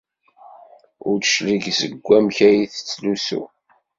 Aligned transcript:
Ur 1.07 1.15
d-clig 1.19 1.63
seg 1.79 1.91
wamek 2.05 2.37
ay 2.47 2.57
tettlusu. 2.73 3.43